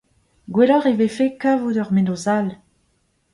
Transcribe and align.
Gwelloc'h 0.53 0.89
e 0.91 0.93
vefe 0.99 1.27
kavout 1.41 1.77
ur 1.81 1.89
mennozh 1.93 2.29
all. 2.37 2.49